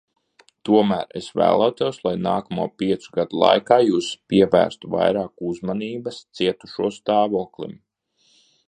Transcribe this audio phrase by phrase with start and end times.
[0.67, 7.81] Tomēr es vēlētos, lai nākamo piecu gadu laikā jūs pievērstu vairāk uzmanības cietušo stāvoklim.